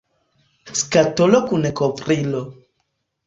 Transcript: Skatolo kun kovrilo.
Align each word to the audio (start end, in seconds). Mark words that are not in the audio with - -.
Skatolo 0.79 1.41
kun 1.51 1.69
kovrilo. 1.81 2.41